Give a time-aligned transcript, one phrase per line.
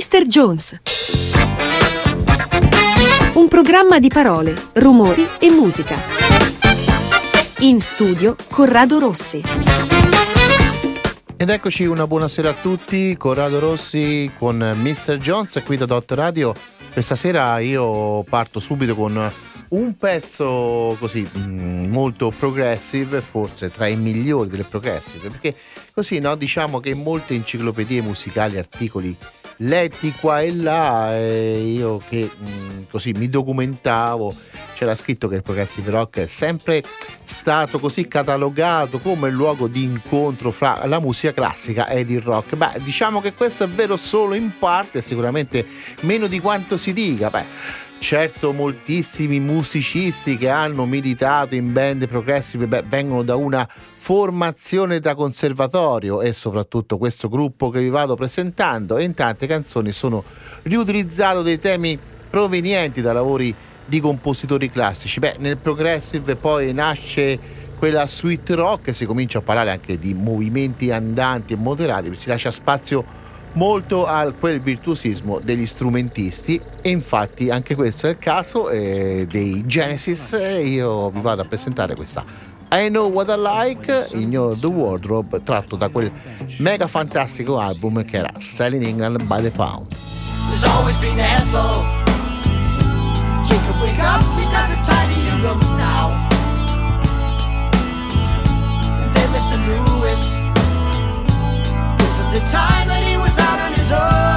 [0.00, 0.26] Mr.
[0.26, 0.80] Jones.
[3.34, 5.94] Un programma di parole, rumori e musica.
[7.58, 9.42] In studio Corrado Rossi.
[11.36, 15.18] Ed eccoci una buonasera a tutti, Corrado Rossi con Mr.
[15.18, 16.54] Jones qui da Dot Radio.
[16.90, 19.30] Questa sera io parto subito con
[19.68, 25.54] un pezzo così mm, molto progressive, forse tra i migliori delle progressive, perché
[25.92, 29.14] così no, diciamo che molte enciclopedie musicali, articoli
[29.62, 34.34] letti qua e là, e io che mm, così mi documentavo,
[34.74, 36.82] c'era scritto che il progressive rock è sempre
[37.22, 42.56] stato così catalogato come luogo di incontro fra la musica classica ed il rock.
[42.56, 45.66] Beh, diciamo che questo è vero solo in parte, sicuramente
[46.00, 47.28] meno di quanto si dica.
[47.28, 47.44] Beh,
[48.00, 55.14] Certo, moltissimi musicisti che hanno militato in band progressive beh, vengono da una formazione da
[55.14, 60.24] conservatorio e soprattutto questo gruppo che vi vado presentando e in tante canzoni sono
[60.62, 61.98] riutilizzato dei temi
[62.30, 65.20] provenienti da lavori di compositori classici.
[65.20, 67.38] Beh, nel progressive poi nasce
[67.76, 72.50] quella sweet rock si comincia a parlare anche di movimenti andanti e moderati, si lascia
[72.50, 73.04] spazio
[73.52, 79.64] molto a quel virtuosismo degli strumentisti e infatti anche questo è il caso eh, dei
[79.66, 82.24] Genesis io vi vado a presentare questa
[82.72, 86.12] I Know What I Like Ignore the Wardrobe tratto da quel
[86.58, 89.88] mega fantastico album che era Selling England by the Pound.
[90.48, 91.84] There's always been Ethel.
[93.42, 96.28] Jacob wake up we got to tidy your room now.
[99.00, 99.58] And then Mr.
[99.66, 100.38] Lewis.
[101.98, 103.09] Listen to time
[103.90, 104.29] that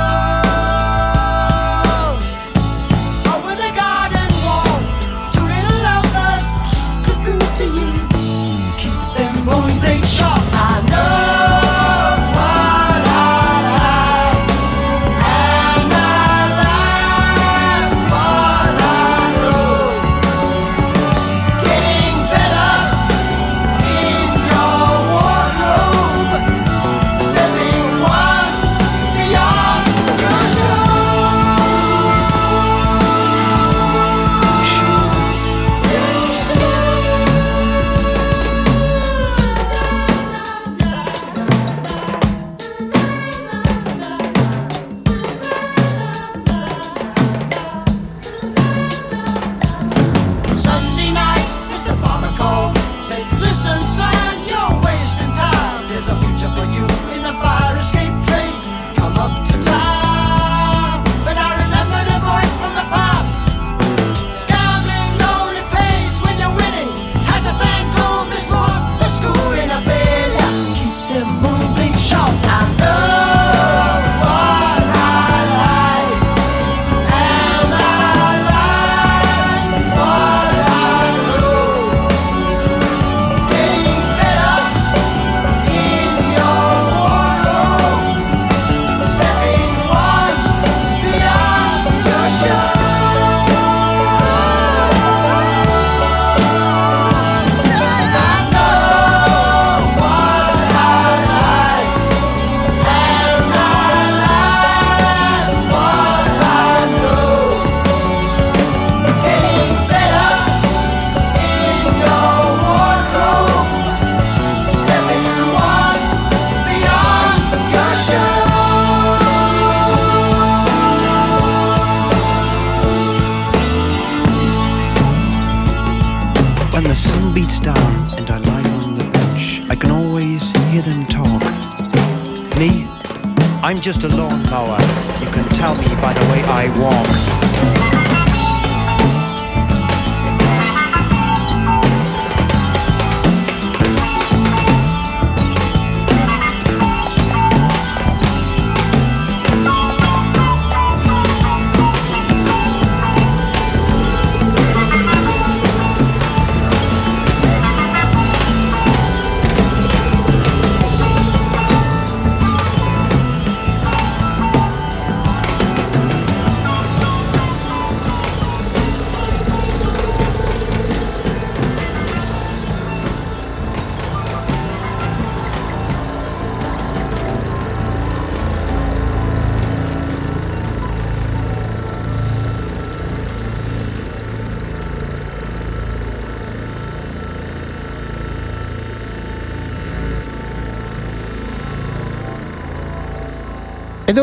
[133.84, 134.80] just a lawnmower.
[135.20, 137.83] You can tell me by the way I walk.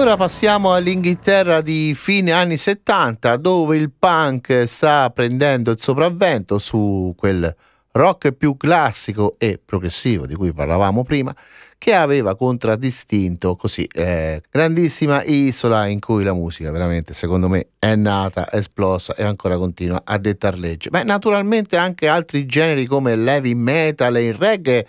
[0.01, 7.13] Ora passiamo all'Inghilterra di fine anni 70, dove il punk sta prendendo il sopravvento su
[7.19, 7.55] quel
[7.93, 11.37] rock più classico e progressivo di cui parlavamo prima,
[11.77, 17.95] che aveva contraddistinto così eh, grandissima isola in cui la musica veramente secondo me è
[17.95, 20.89] nata, esplosa e ancora continua a dettar legge.
[20.89, 24.87] Beh, naturalmente anche altri generi come l'heavy metal e il reggae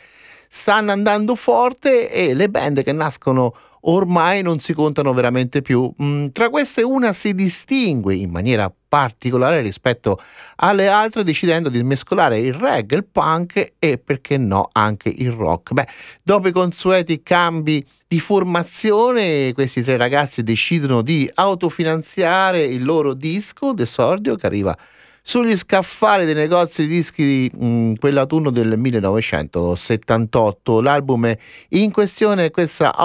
[0.48, 5.92] stanno andando forte e le band che nascono ormai non si contano veramente più.
[6.02, 10.20] Mm, tra queste una si distingue in maniera particolare rispetto
[10.58, 15.72] alle altre decidendo di mescolare il reggae, il punk e perché no anche il rock.
[15.72, 15.88] Beh,
[16.22, 23.72] dopo i consueti cambi di formazione questi tre ragazzi decidono di autofinanziare il loro disco
[23.72, 24.78] d'esordio che arriva
[25.22, 30.82] sugli scaffali dei negozi di dischi mh, mm, quell'autunno del 1978.
[30.82, 31.34] L'album
[31.70, 32.96] in questione è questa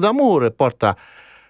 [0.00, 0.96] d'Amour e porta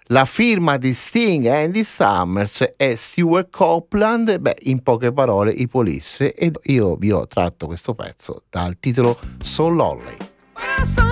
[0.09, 6.33] la firma di Sting, Andy Summers e Stuart Copeland, beh, in poche parole i Police,
[6.33, 11.06] ed io vi ho tratto questo pezzo dal titolo So Lonely.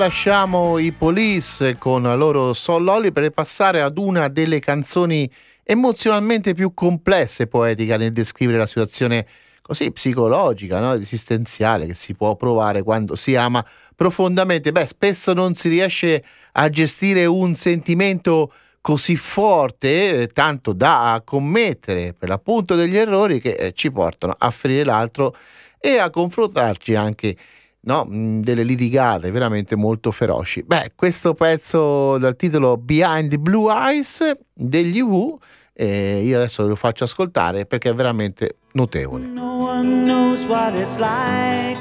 [0.00, 5.30] Lasciamo i Police con la loro Soul per passare ad una delle canzoni
[5.62, 9.26] emozionalmente più complesse e poetica nel descrivere la situazione
[9.60, 10.94] così psicologica, no?
[10.94, 13.62] esistenziale che si può provare quando si ama
[13.94, 14.72] profondamente.
[14.72, 22.14] Beh, spesso non si riesce a gestire un sentimento così forte, eh, tanto da commettere
[22.14, 25.36] per l'appunto degli errori che eh, ci portano a ferire l'altro
[25.78, 27.36] e a confrontarci anche
[27.82, 30.62] no, delle litigate veramente molto feroci.
[30.62, 35.38] Beh, questo pezzo dal titolo Behind the Blue Eyes degli Who,
[35.72, 39.26] eh, io adesso lo faccio ascoltare perché è veramente notevole.
[39.26, 41.80] No one knows what it's like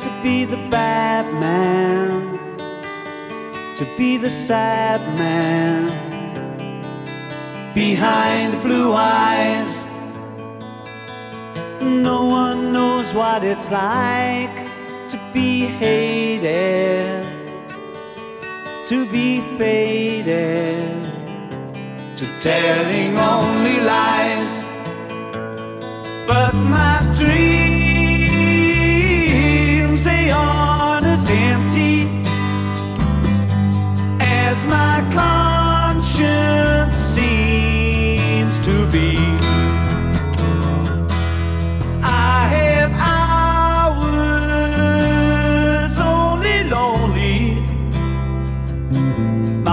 [0.00, 2.38] to be the bad man,
[3.76, 5.92] to be the sad man,
[7.74, 9.84] behind the blue eyes.
[11.82, 14.64] No one knows what it's like
[15.08, 17.24] to be hated,
[18.84, 21.04] to be faded,
[22.16, 24.64] to telling only lies.
[26.26, 27.36] But my dreams,
[30.04, 32.08] they aren't as empty
[34.20, 35.04] as my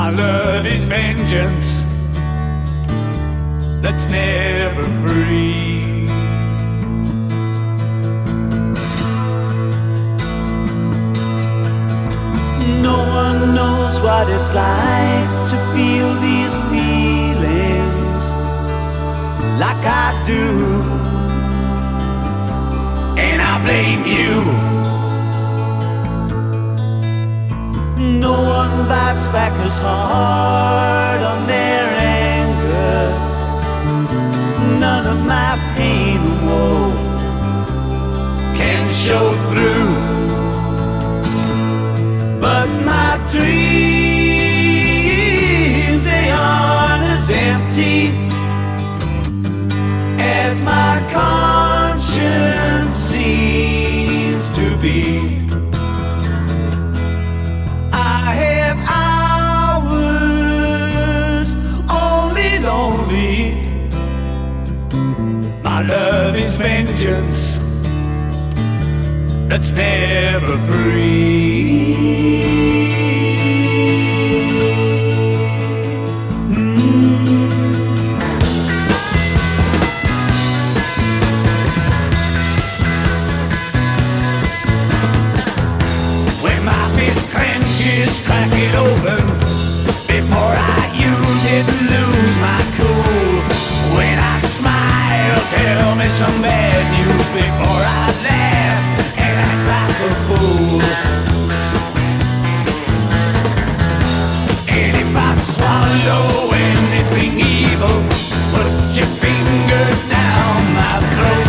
[0.10, 1.84] love is vengeance
[3.82, 6.06] that's never free.
[12.82, 18.24] No one knows what it's like to feel these feelings
[19.64, 20.82] like I do.
[23.26, 24.73] And I blame you.
[28.04, 33.14] No one bites back as hard on their anger.
[34.78, 36.92] None of my pain or woe
[38.58, 39.90] can show through.
[42.42, 43.64] But my dreams,
[46.04, 48.12] they aren't as empty
[50.20, 55.23] as my conscience seems to be.
[67.06, 67.60] Is vengeance
[69.50, 71.63] that's never free.
[106.10, 108.04] Anything evil,
[108.52, 111.48] put your finger down my throat.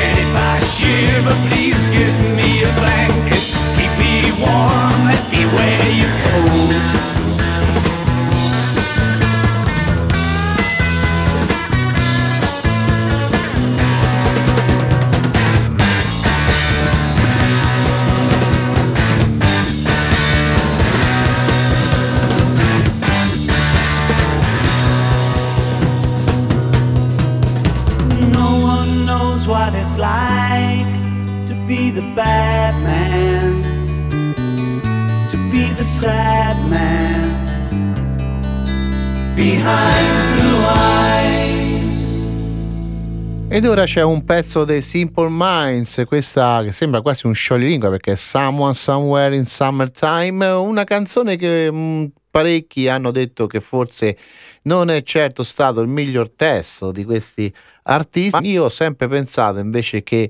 [0.00, 3.42] And if I shiver, please give me a blanket.
[3.76, 7.01] Keep me warm, let me wear your coat.
[43.62, 48.10] Ed ora c'è un pezzo dei Simple Minds, questa che sembra quasi un scioglilingua perché
[48.10, 54.16] è Someone Somewhere in Summertime, una canzone che mh, mm, parecchi hanno detto che forse
[54.62, 57.54] non è certo stato il miglior testo di questi
[57.84, 58.48] artisti.
[58.48, 60.28] Io ho sempre pensato invece che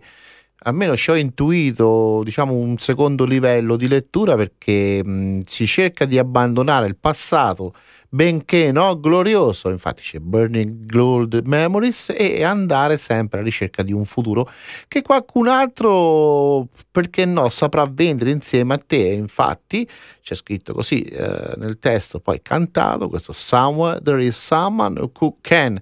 [0.64, 6.18] almeno ci ho intuito diciamo un secondo livello di lettura perché mh, si cerca di
[6.18, 7.72] abbandonare il passato
[8.14, 14.04] benché no, glorioso, infatti c'è Burning Gold Memories, e andare sempre alla ricerca di un
[14.04, 14.50] futuro
[14.86, 18.98] che qualcun altro, perché no, saprà vendere insieme a te.
[18.98, 19.88] Infatti
[20.20, 25.80] c'è scritto così eh, nel testo, poi cantato, questo Somewhere there is someone who can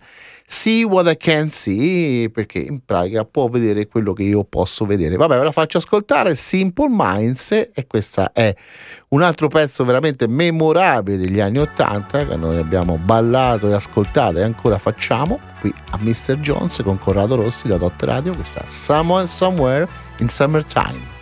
[0.52, 5.14] See what I can see, perché in pratica può vedere quello che io posso vedere.
[5.14, 8.52] Vabbè, ve la faccio ascoltare, Simple Minds, e questo è
[9.11, 14.42] un altro pezzo veramente memorabile degli anni Ottanta, che noi abbiamo ballato e ascoltato e
[14.42, 16.40] ancora facciamo, qui a Mr.
[16.40, 19.87] Jones con Corrado Rossi da Dot Radio, questa Someone Somewhere
[20.19, 21.20] in Summertime.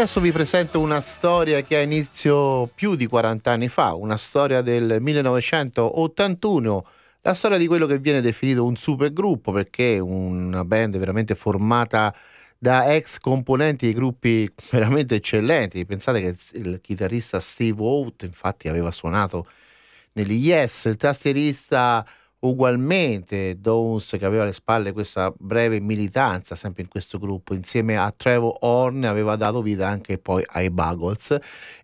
[0.00, 4.62] Adesso vi presento una storia che ha inizio più di 40 anni fa, una storia
[4.62, 6.86] del 1981,
[7.20, 12.16] la storia di quello che viene definito un supergruppo perché è una band veramente formata
[12.56, 15.84] da ex componenti di gruppi veramente eccellenti.
[15.84, 19.46] Pensate che il chitarrista Steve Holt infatti aveva suonato
[20.12, 22.06] negli Yes, il tastierista
[22.40, 28.12] ugualmente Downs che aveva alle spalle questa breve militanza sempre in questo gruppo insieme a
[28.16, 31.36] Trevor Horn aveva dato vita anche poi ai Buggles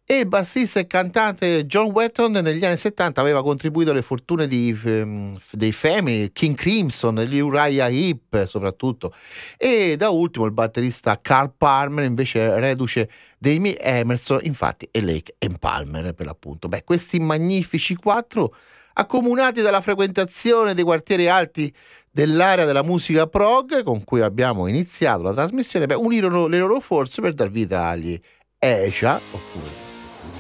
[0.03, 4.79] e il bassista e cantante John Wetton negli anni 70 aveva contribuito alle fortune di,
[4.85, 9.13] um, dei Family, King Crimson, gli Uriah Heep soprattutto
[9.59, 15.51] e da ultimo il batterista Carl Palmer invece reduce dei Emerson infatti e Lake e
[15.59, 16.69] Palmer per l'appunto.
[16.69, 18.55] Beh, questi magnifici quattro
[18.99, 21.73] accomunati dalla frequentazione dei quartieri alti
[22.11, 27.21] dell'area della musica prog con cui abbiamo iniziato la trasmissione, beh, unirono le loro forze
[27.21, 28.19] per dar vita agli
[28.59, 29.85] ESA, oppure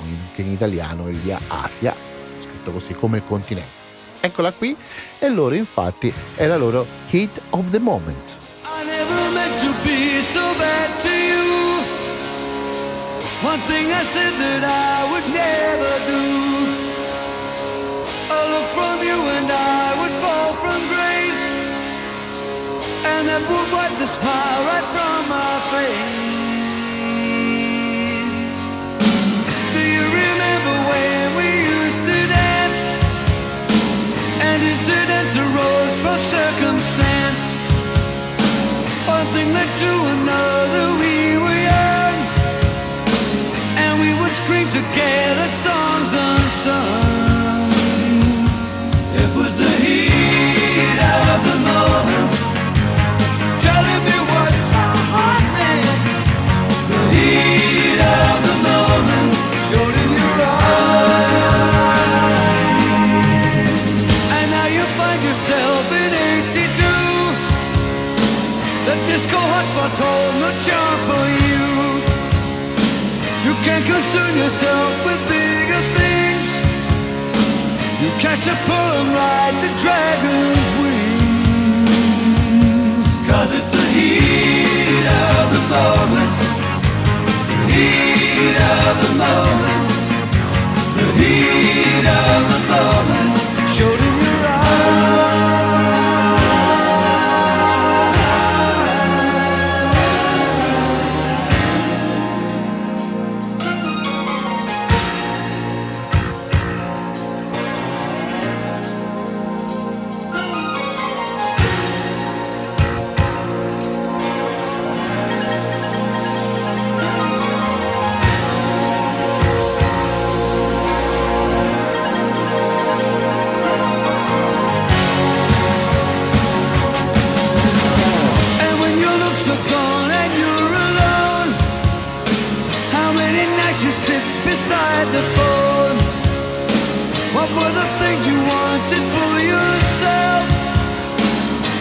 [0.03, 1.95] anche in italiano gli Asia,
[2.41, 3.85] scritto così come il continente.
[4.21, 4.75] Eccola qui,
[5.19, 8.39] e loro infatti è la loro hit of the moment.
[8.65, 11.83] I never meant to be so bad to you.
[13.43, 16.46] One thing I said that I would never do.
[18.57, 21.47] Look from you and I would fall from grace.
[23.13, 26.21] And that would wipe the smile right from my face.
[29.77, 32.81] Do you remember when we used to dance?
[34.49, 37.43] And incidents arose from circumstance.
[39.05, 41.15] One thing led to another, we
[41.45, 42.19] were young.
[43.85, 47.26] And we would scream together songs unsung
[73.77, 76.51] Can't concern yourself with bigger things.
[78.01, 81.89] You catch a pull and ride the dragon's wings.
[83.29, 86.37] Cause it's the heat of the moment.
[87.53, 89.87] The heat of the moment.
[90.97, 93.33] The heat of the moment.
[93.69, 94.06] Showed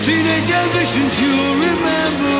[0.08, 1.32] ambitions you
[1.66, 2.35] remember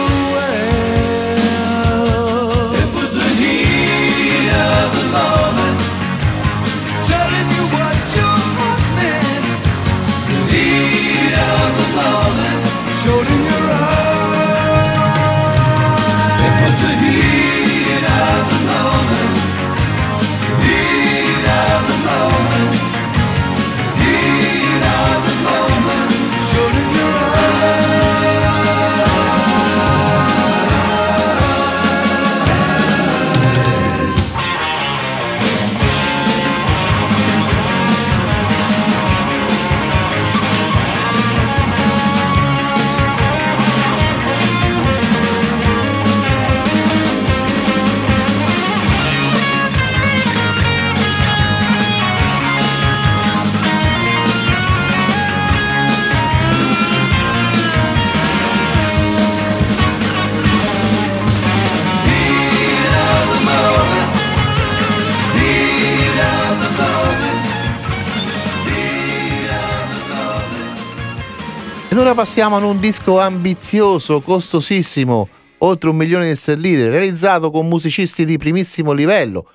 [72.16, 75.28] passiamo ad un disco ambizioso, costosissimo,
[75.60, 79.50] oltre un milione di sterline, realizzato con musicisti di primissimo livello,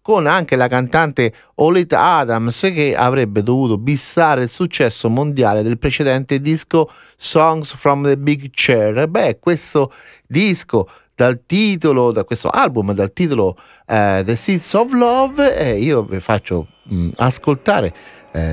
[0.00, 6.40] con anche la cantante Olita Adams che avrebbe dovuto bissare il successo mondiale del precedente
[6.40, 9.08] disco Songs from the Big Chair.
[9.08, 9.92] Beh, questo
[10.26, 16.02] disco dal titolo, da questo album dal titolo eh, The Seeds of Love, eh, io
[16.02, 17.94] vi faccio mh, ascoltare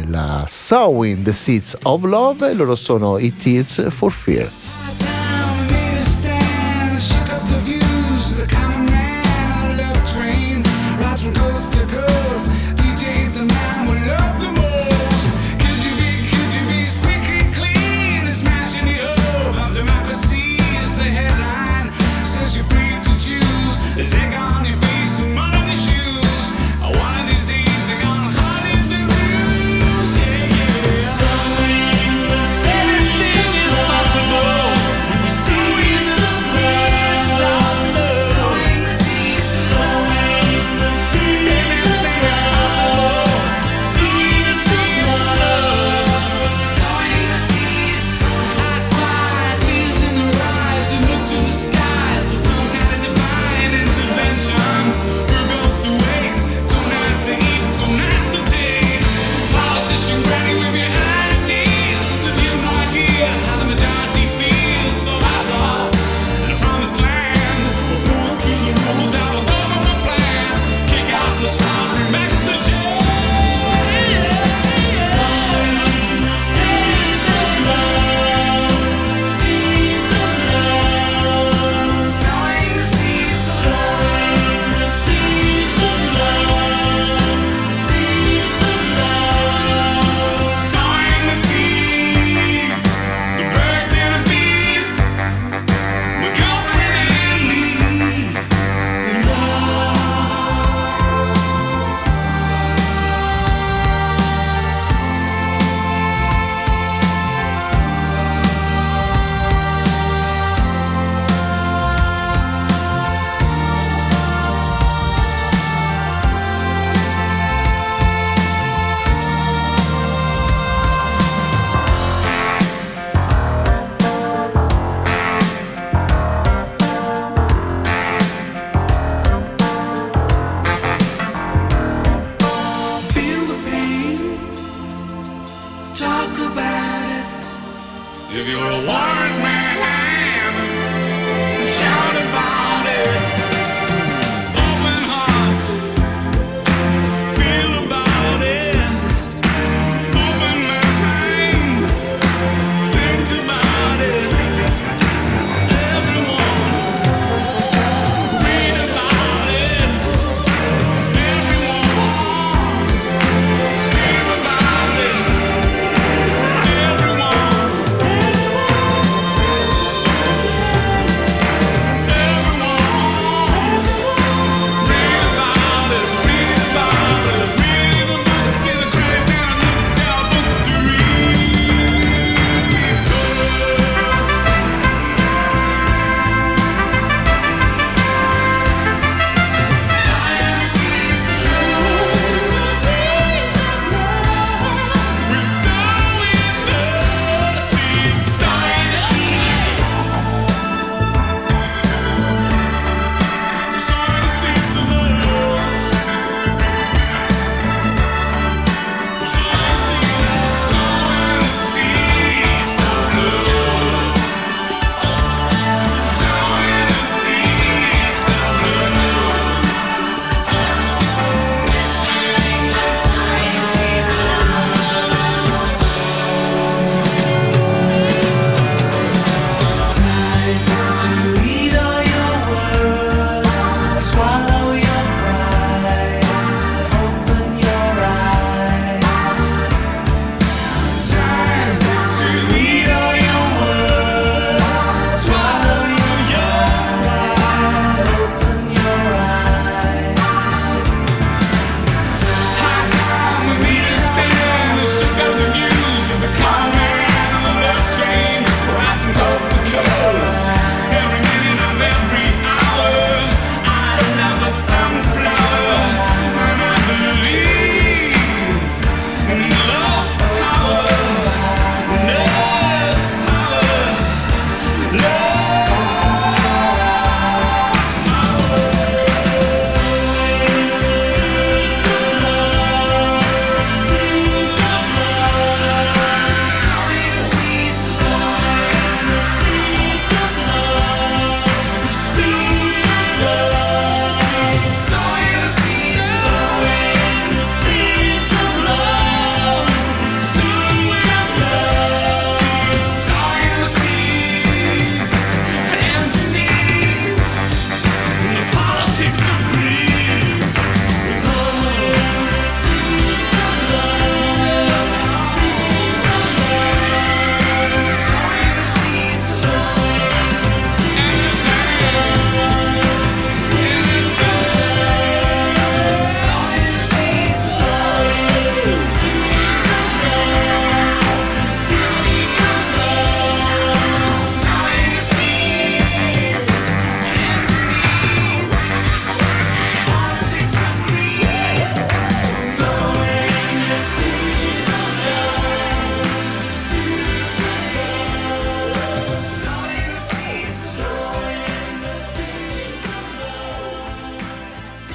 [0.08, 5.12] la Sowing the Seeds of Love e loro sono i Tears for Fears.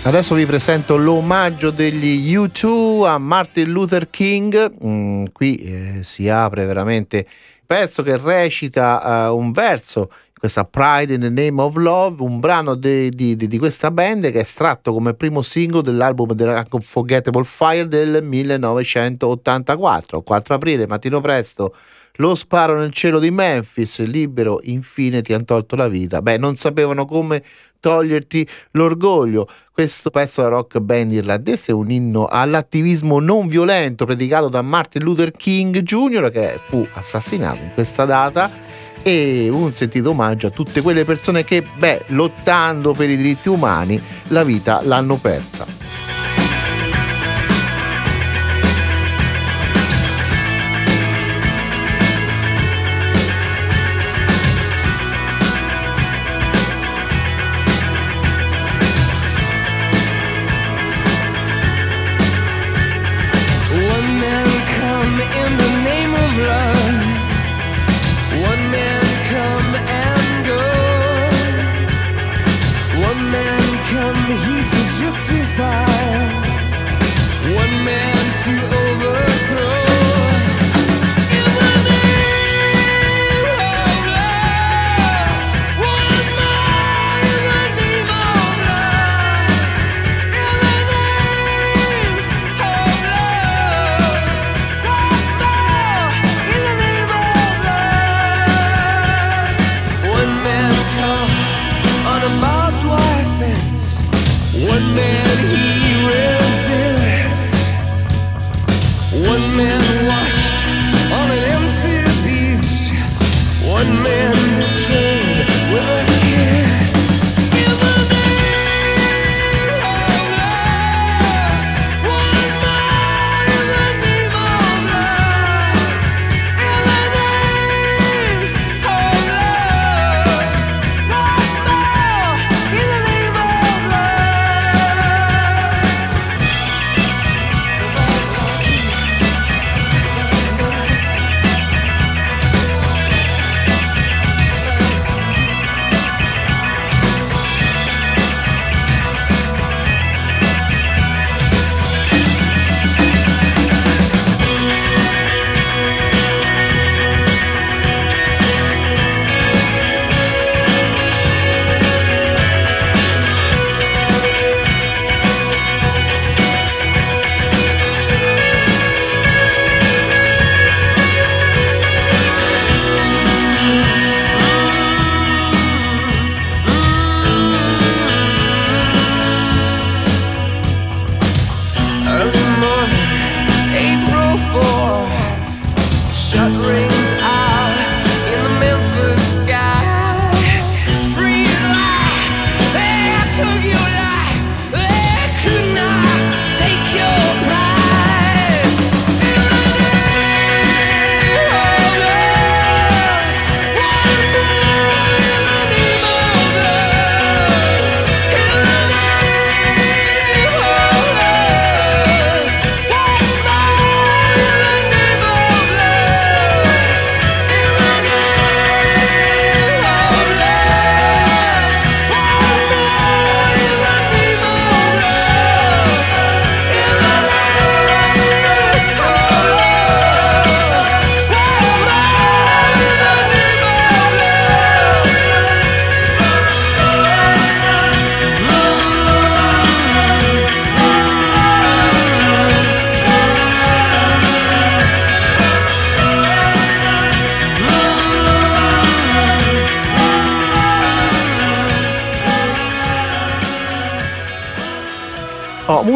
[0.08, 4.72] Adesso vi presento l'omaggio degli U2 a Martin Luther King.
[4.82, 7.26] Mm, qui eh, si apre veramente il
[7.66, 12.74] pezzo che recita uh, un verso questa Pride in the Name of Love, un brano
[12.74, 17.86] di, di, di, questa band che è estratto come primo singolo dell'album The Unforgettable Fire
[17.86, 20.22] del 1984.
[20.22, 21.74] 4 aprile, mattino presto,
[22.20, 26.20] lo sparo nel cielo di Memphis, libero, infine ti hanno tolto la vita.
[26.20, 27.44] Beh, non sapevano come
[27.80, 29.48] toglierti l'orgoglio.
[29.72, 35.02] Questo pezzo della rock band irlandese è un inno all'attivismo non violento predicato da Martin
[35.02, 36.30] Luther King Jr.
[36.30, 38.50] che fu assassinato in questa data
[39.02, 44.00] e un sentito omaggio a tutte quelle persone che, beh, lottando per i diritti umani,
[44.28, 46.27] la vita l'hanno persa.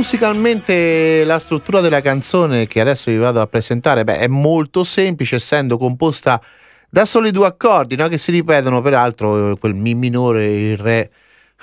[0.03, 5.37] Musicalmente la struttura della canzone che adesso vi vado a presentare beh, è molto semplice,
[5.37, 6.43] essendo composta
[6.91, 8.09] da soli due accordi no?
[8.09, 11.11] che si ripetono, peraltro quel Mi minore e il Re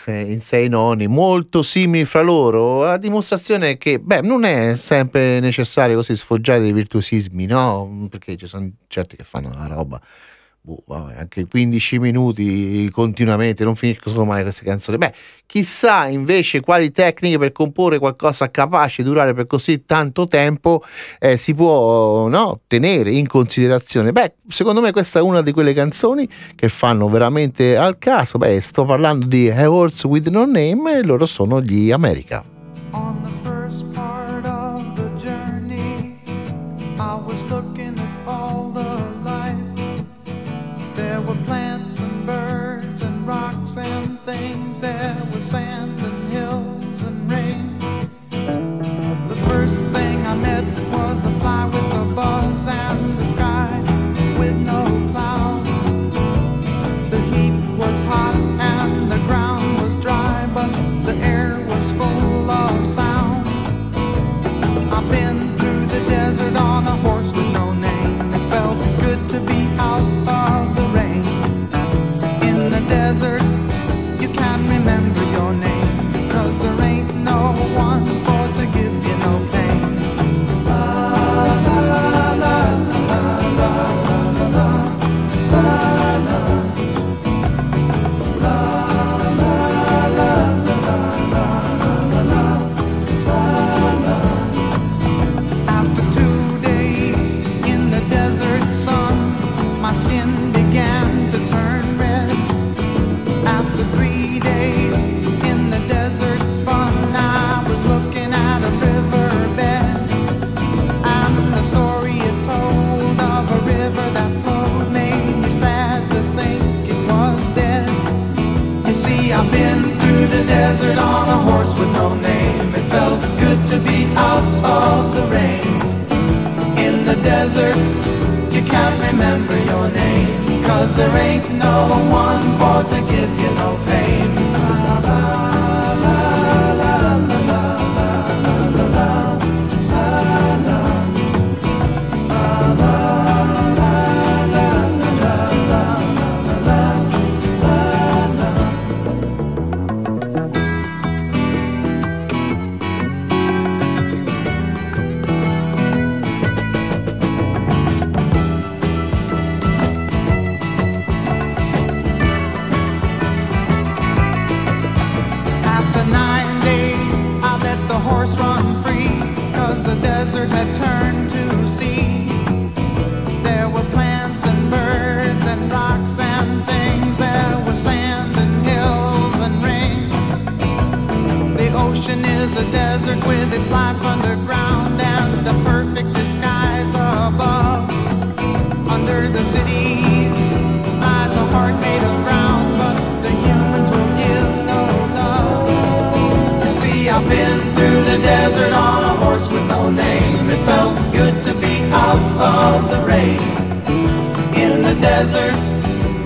[0.06, 5.42] eh, in sei noni, molto simili fra loro, a dimostrazione che beh, non è sempre
[5.42, 8.08] necessario così sfoggiare dei virtuosismi, no?
[8.10, 10.00] perché ci sono certi che fanno la roba
[10.62, 14.98] boh, vabbè, anche 15 minuti continuamente, non finiscono mai queste canzoni.
[14.98, 15.14] Beh,
[15.46, 20.84] chissà invece quali tecniche per comporre qualcosa capace di durare per così tanto tempo
[21.20, 24.12] eh, si può no, tenere in considerazione.
[24.12, 28.38] Beh, secondo me questa è una di quelle canzoni che fanno veramente al caso.
[28.38, 32.44] Beh, sto parlando di A Horse with No Name e loro sono gli America.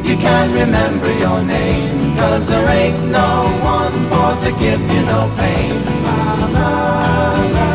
[0.03, 3.31] You can't remember your name, cause there ain't no
[3.63, 6.03] one more to give you no pain.
[6.05, 7.72] La, la, la.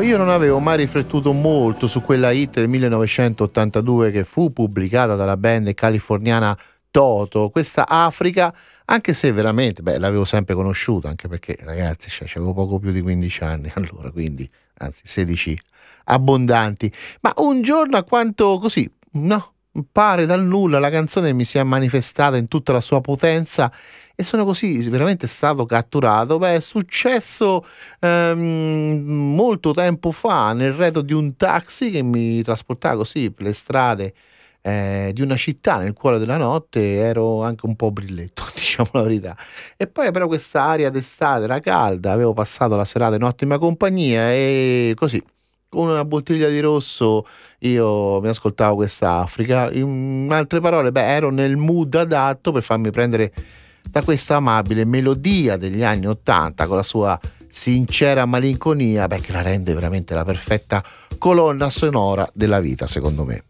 [0.00, 5.36] Io non avevo mai riflettuto molto su quella hit del 1982 che fu pubblicata dalla
[5.36, 6.56] band californiana
[6.90, 8.54] Toto, questa Africa,
[8.86, 13.00] anche se veramente, beh, l'avevo sempre conosciuta, anche perché ragazzi, cioè, avevo poco più di
[13.00, 15.60] 15 anni allora, quindi, anzi 16
[16.04, 16.92] abbondanti.
[17.20, 19.52] Ma un giorno a quanto così, no,
[19.92, 23.70] pare dal nulla la canzone mi si è manifestata in tutta la sua potenza
[24.20, 26.38] e sono così veramente stato catturato.
[26.38, 27.64] Beh, è successo
[28.00, 33.52] ehm, molto tempo fa nel retro di un taxi che mi trasportava così per le
[33.52, 34.12] strade
[34.60, 39.02] eh, di una città nel cuore della notte ero anche un po' brilletto, diciamo la
[39.02, 39.36] verità.
[39.76, 44.32] E poi però questa aria d'estate era calda, avevo passato la serata in ottima compagnia
[44.32, 45.22] e così
[45.68, 47.24] con una bottiglia di rosso
[47.60, 49.70] io mi ascoltavo questa Africa.
[49.70, 53.32] In altre parole, beh, ero nel mood adatto per farmi prendere
[53.90, 57.18] da questa amabile melodia degli anni Ottanta con la sua
[57.50, 60.84] sincera malinconia, beh, che la rende veramente la perfetta
[61.18, 63.47] colonna sonora della vita, secondo me.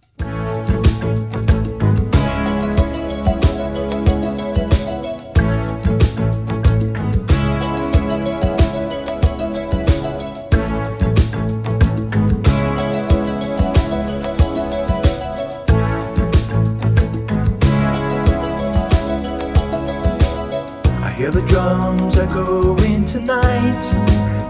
[22.38, 23.84] echoing tonight.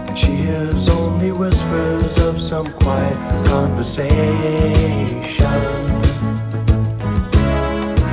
[0.07, 4.09] And she hears only whispers of some quiet conversation.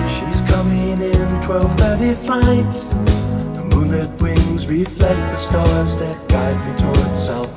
[0.08, 2.72] She's coming in 12:30 flight.
[3.54, 7.55] The moonlit wings reflect the stars that guide me towards south.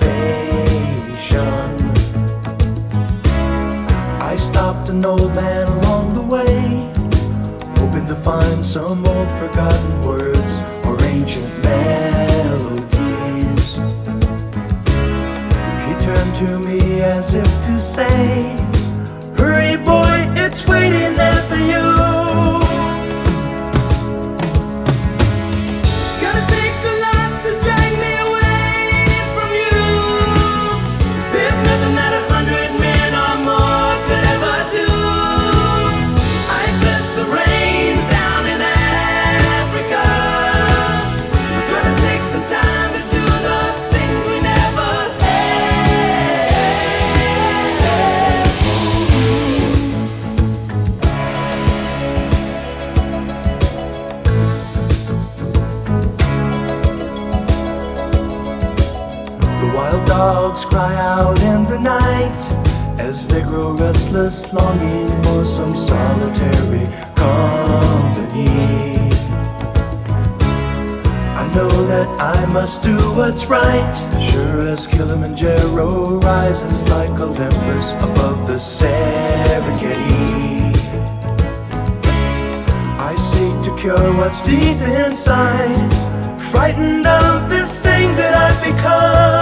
[87.40, 89.39] of this thing that I've become.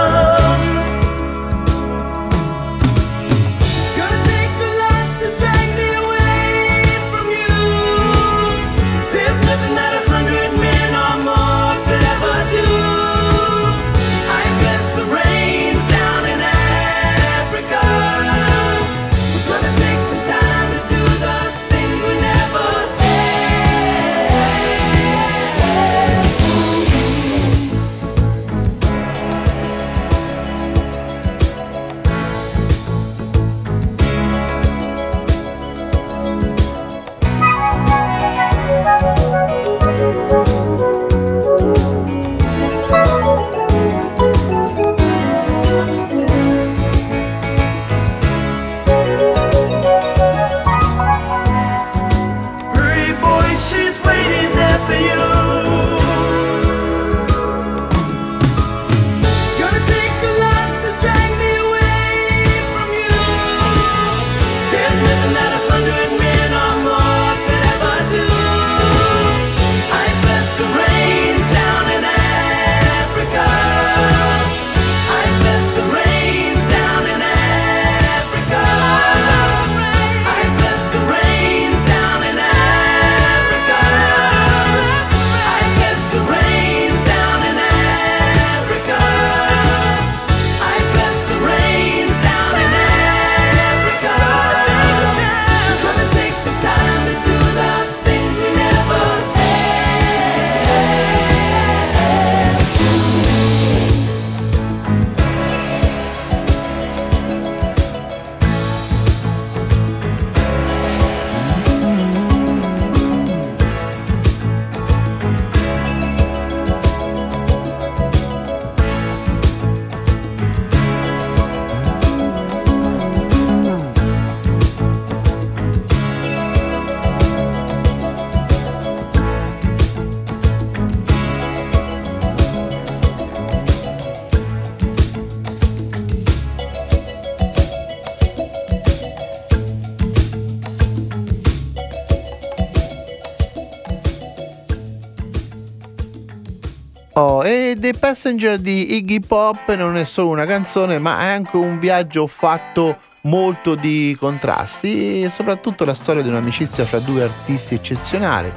[147.76, 152.26] The Passenger di Iggy Pop non è solo una canzone, ma è anche un viaggio
[152.26, 158.50] fatto molto di contrasti e soprattutto la storia di un'amicizia fra due artisti eccezionali.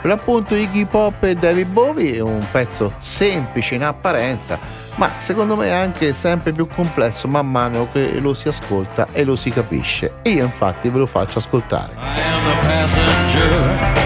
[0.00, 4.58] Per l'appunto Iggy Pop e David Bowie è un pezzo semplice in apparenza,
[4.94, 9.36] ma secondo me anche sempre più complesso man mano che lo si ascolta e lo
[9.36, 10.14] si capisce.
[10.22, 11.92] E io infatti ve lo faccio ascoltare.
[11.94, 13.99] I am a passenger.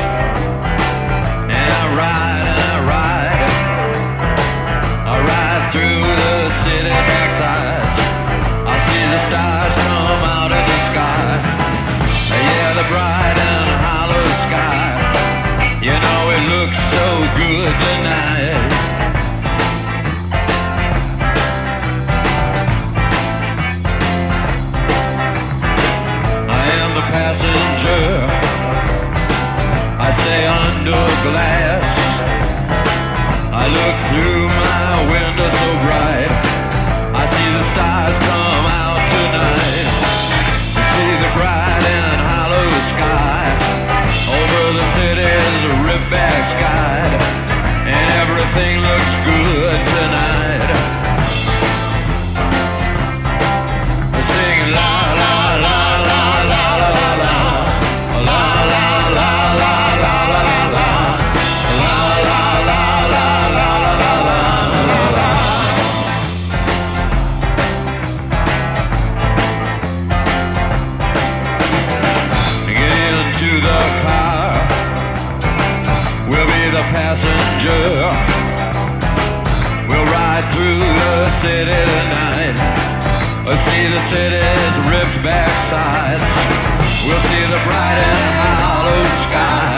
[87.06, 88.34] We'll see the bright and
[88.64, 89.76] hollow sky.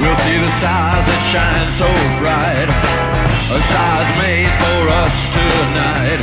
[0.00, 1.84] We'll see the stars that shine so
[2.16, 2.68] bright.
[3.52, 6.20] A stars made for us tonight.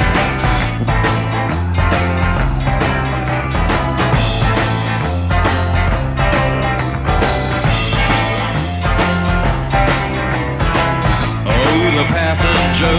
[11.46, 12.98] Oh, the passenger.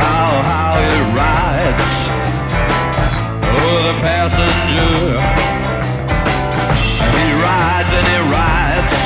[0.00, 1.85] How, how it rides
[3.66, 4.94] for the passenger.
[7.18, 8.98] He rides and he rides.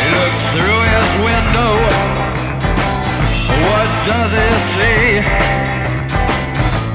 [0.00, 1.72] He looks through his window.
[3.68, 5.04] What does he see?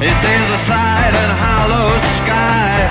[0.01, 1.89] He sees the side and hollow
[2.21, 2.89] sky.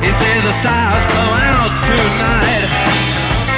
[0.00, 2.68] He sees the stars come out tonight.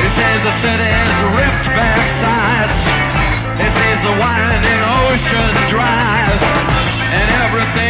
[0.03, 2.78] He sees the city's ripped back sides.
[3.62, 6.40] He sees the winding ocean drive
[7.14, 7.88] and everything.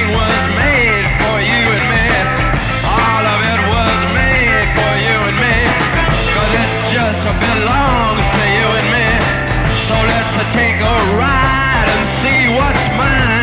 [10.53, 13.38] take a ride and see what's mine.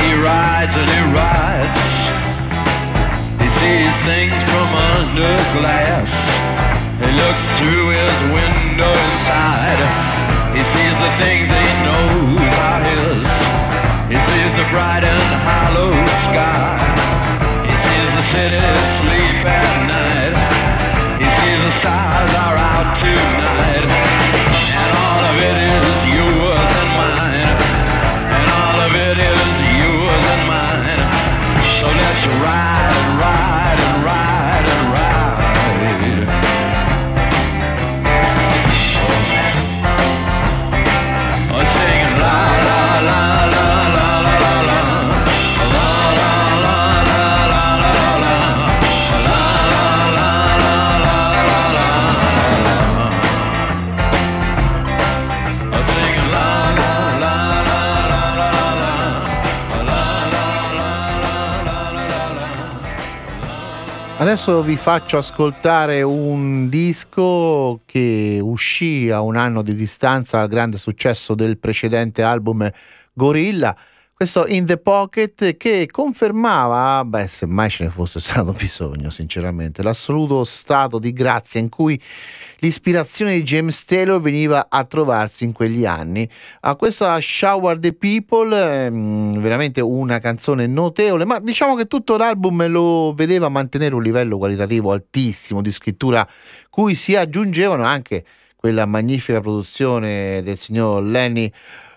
[0.00, 1.84] He rides and he rides.
[3.42, 6.10] He sees things from under glass.
[6.98, 9.83] He looks through his window inside.
[64.34, 70.76] Adesso vi faccio ascoltare un disco che uscì a un anno di distanza al grande
[70.76, 72.68] successo del precedente album
[73.12, 73.76] Gorilla
[74.24, 79.82] questo In the Pocket che confermava, beh, se mai ce ne fosse stato bisogno, sinceramente,
[79.82, 82.00] l'assoluto stato di grazia in cui
[82.60, 86.26] l'ispirazione di James Taylor veniva a trovarsi in quegli anni.
[86.60, 88.56] A questa Shower the People,
[88.86, 94.38] ehm, veramente una canzone notevole, ma diciamo che tutto l'album lo vedeva mantenere un livello
[94.38, 96.26] qualitativo altissimo di scrittura,
[96.70, 98.24] cui si aggiungevano anche
[98.56, 101.52] quella magnifica produzione del signor Lenny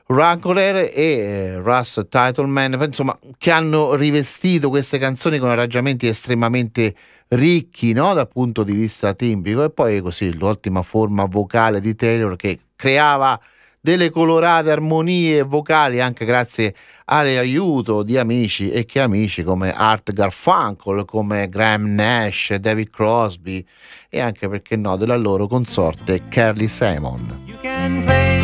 [0.07, 6.95] Rancorer e eh, Russ Titleman, insomma, che hanno rivestito queste canzoni con arrangiamenti estremamente
[7.29, 8.13] ricchi no?
[8.13, 13.37] dal punto di vista timbrico e poi così l'ottima forma vocale di Taylor che creava
[13.81, 16.73] delle colorate armonie vocali anche grazie
[17.05, 23.65] all'aiuto di amici e che amici come Art Garfunkel, come Graham Nash, David Crosby
[24.09, 28.36] e anche perché no della loro consorte Carly Simon.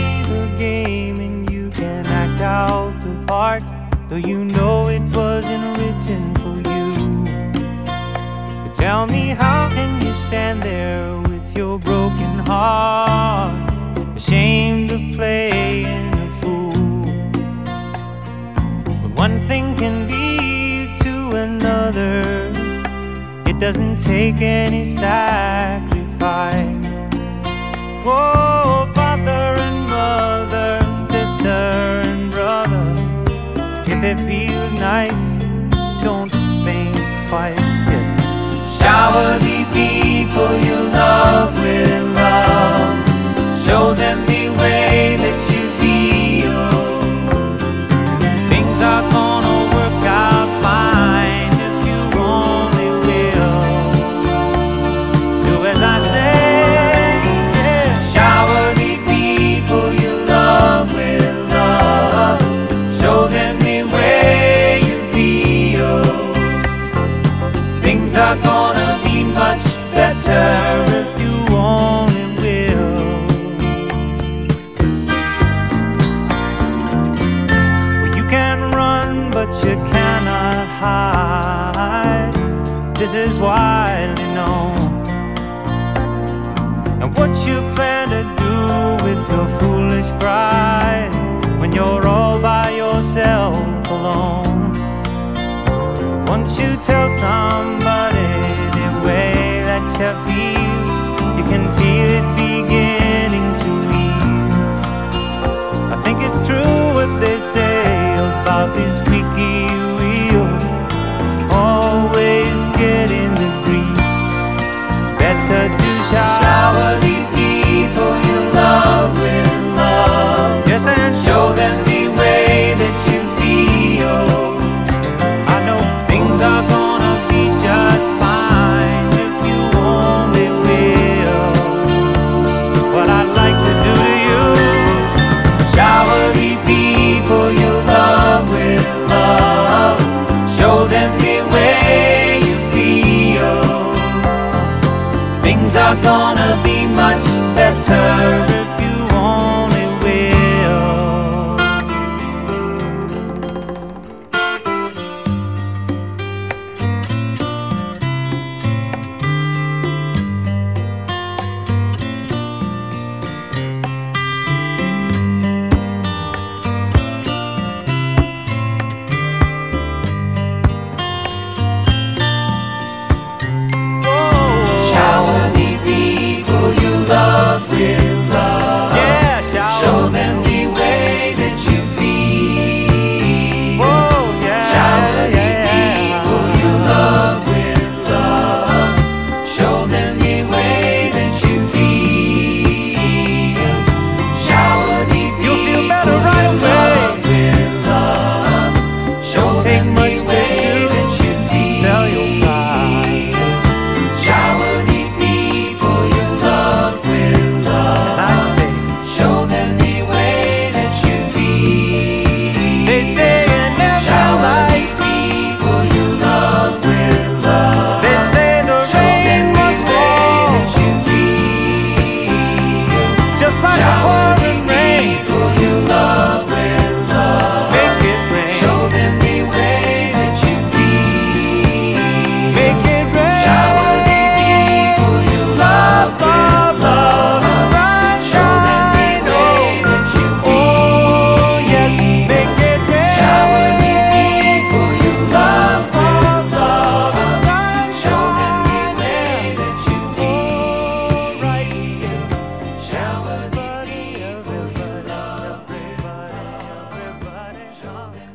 [2.34, 3.64] Can out the part
[4.10, 6.94] though you know it wasn't written for you.
[8.64, 13.72] But tell me how can you stand there with your broken heart
[14.16, 16.72] ashamed of playing a fool.
[19.02, 22.20] But one thing can lead to another,
[23.50, 26.64] it doesn't take any sacrifice.
[28.06, 28.83] Oh,
[34.04, 35.24] it feels nice,
[36.04, 36.30] don't
[36.66, 36.96] think
[37.30, 37.60] twice.
[37.90, 38.16] Just
[38.80, 43.64] shower the people you love with love.
[43.66, 45.16] Show them the way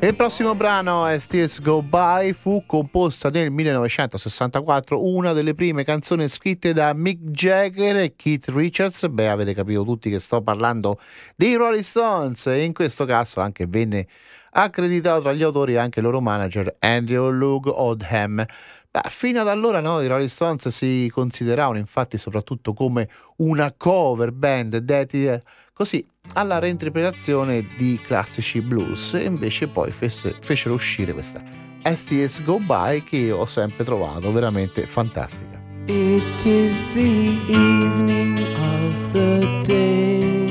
[0.09, 6.27] Il prossimo brano è Steers Go By, fu composta nel 1964, una delle prime canzoni
[6.27, 9.07] scritte da Mick Jagger e Keith Richards.
[9.07, 10.99] Beh, avete capito tutti che sto parlando
[11.35, 14.07] dei Rolling Stones e in questo caso anche venne
[14.53, 18.43] accreditato tra gli autori anche il loro manager Andrew Luke Oldham.
[18.89, 23.07] Beh, fino ad allora no, i Rolling Stones si consideravano infatti soprattutto come
[23.37, 25.39] una cover band dedita
[25.71, 26.03] così
[26.33, 31.41] alla reinterpretazione di classici blues e invece poi fece, fecero uscire questa
[31.83, 35.57] STS Go By che ho sempre trovato veramente fantastica.
[35.85, 40.49] It is the evening of the day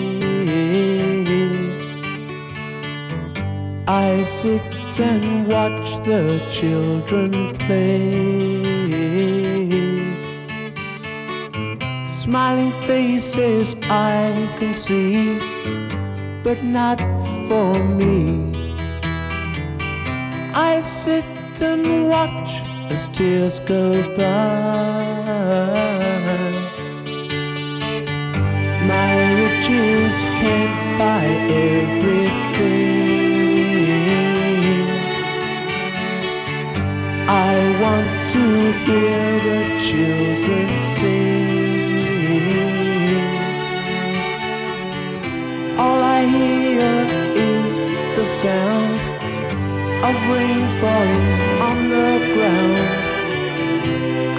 [3.87, 8.68] I sit and watch the children play.
[12.29, 15.39] Smiling faces I can see,
[16.45, 17.01] but not
[17.49, 18.53] for me.
[20.53, 21.25] I sit
[21.63, 22.51] and watch
[22.93, 25.39] as tears go by.
[28.93, 32.29] My riches can't buy everything.
[37.27, 38.45] I want to
[38.85, 40.38] hear the children
[45.79, 46.81] All I hear
[47.37, 47.75] is
[48.17, 48.99] the sound
[50.09, 51.29] of rain falling
[51.69, 52.89] on the ground.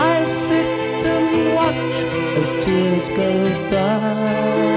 [0.02, 1.96] I sit and watch
[2.40, 3.32] as tears go
[3.72, 4.69] by.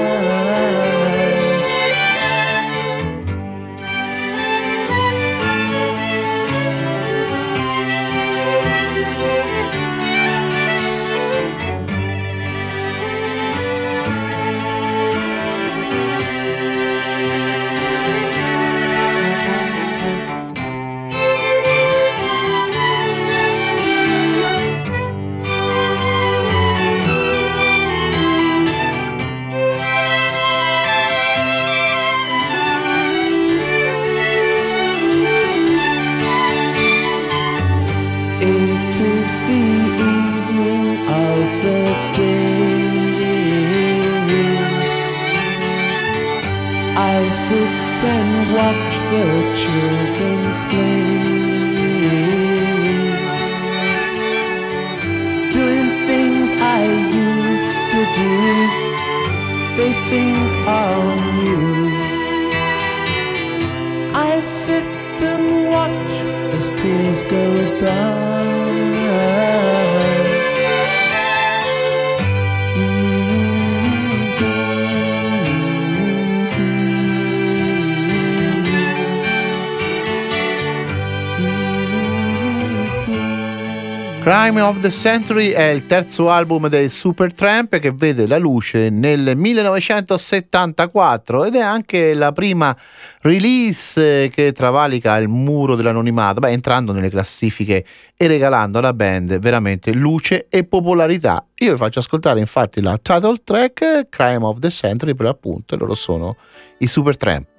[84.42, 89.36] Crime of the Century è il terzo album dei Supertramp che vede la luce nel
[89.36, 92.76] 1974 ed è anche la prima
[93.20, 97.84] release che travalica il muro dell'anonimato, beh, entrando nelle classifiche
[98.16, 101.46] e regalando alla band veramente luce e popolarità.
[101.58, 105.78] Io vi faccio ascoltare infatti la title track Crime of the Century per l'appunto, e
[105.78, 106.34] loro sono
[106.78, 107.51] i Supertramp.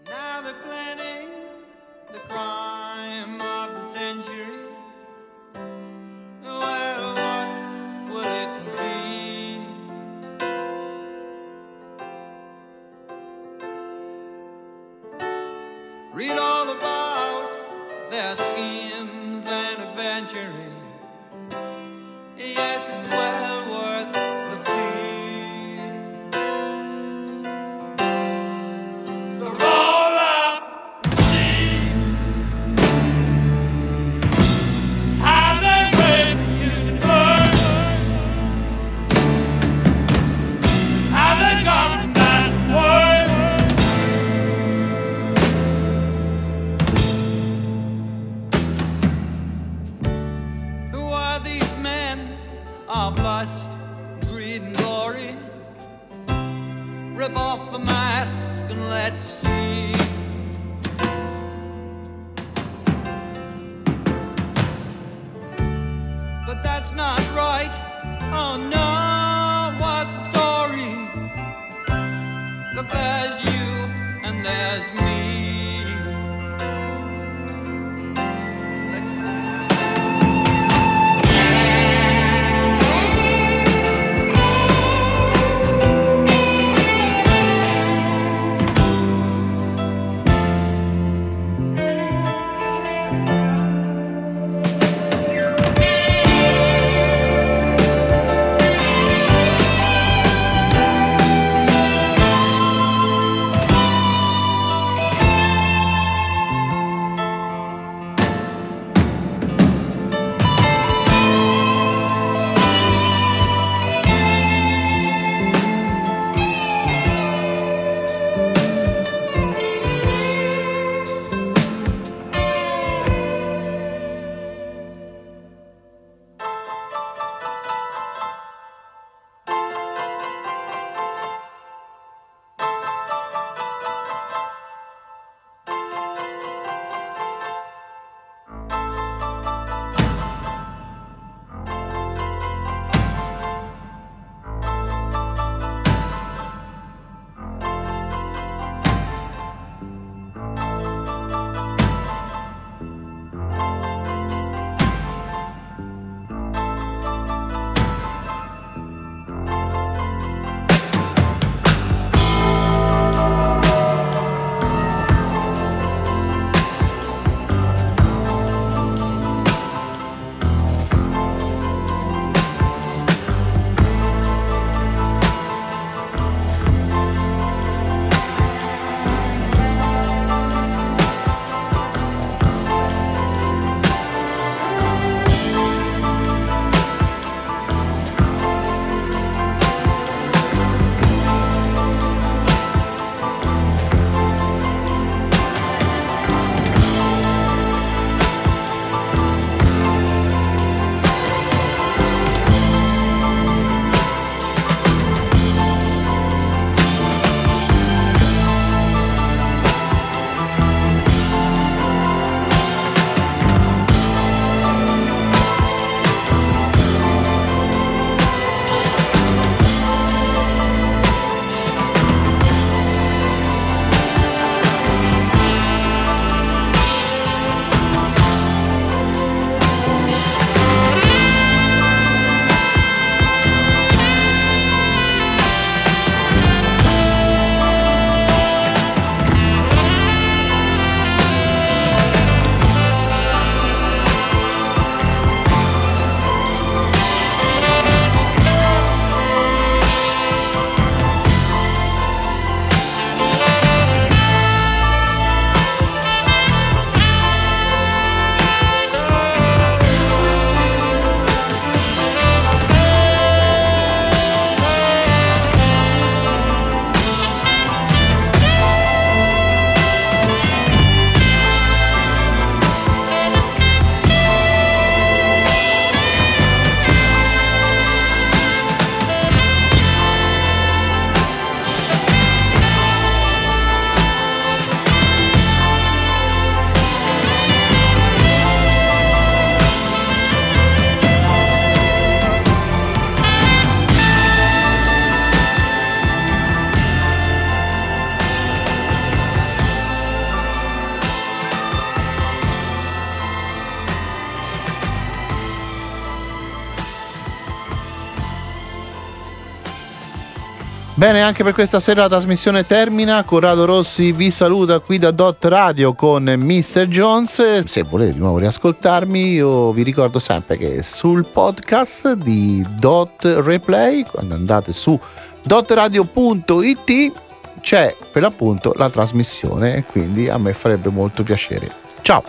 [311.03, 313.23] Bene, anche per questa sera la trasmissione termina.
[313.23, 316.87] Corrado Rossi vi saluta qui da Dot Radio con Mr.
[316.87, 317.65] Jones.
[317.65, 324.05] Se volete di nuovo riascoltarmi, io vi ricordo sempre che sul podcast di Dot Replay,
[324.09, 324.97] quando andate su
[325.41, 327.11] dotradio.it,
[327.59, 331.69] c'è per l'appunto la trasmissione quindi a me farebbe molto piacere.
[332.01, 332.23] Ciao!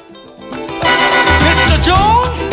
[0.50, 1.78] Mr.
[1.78, 2.48] Jones,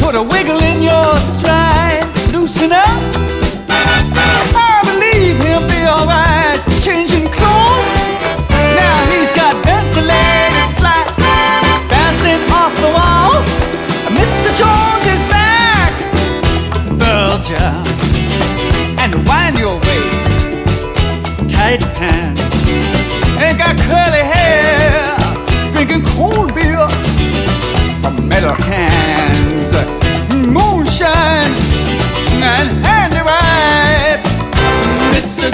[0.00, 3.41] put a wiggle in your stride, loosen up.